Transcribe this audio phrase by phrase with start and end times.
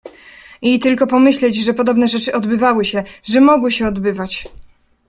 [0.61, 4.45] "I tylko pomyśleć, że podobne rzeczy odbywały się, że mogły się odbywać."